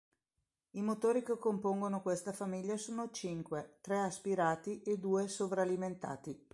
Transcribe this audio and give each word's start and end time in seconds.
I 0.71 0.81
motori 0.81 1.21
che 1.21 1.37
compongono 1.37 2.01
questa 2.01 2.33
famiglia 2.33 2.75
sono 2.75 3.11
cinque, 3.11 3.77
tre 3.81 3.99
aspirati 3.99 4.81
e 4.81 4.97
due 4.97 5.27
sovralimentati. 5.27 6.49